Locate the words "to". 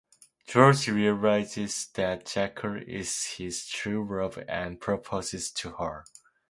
5.51-5.73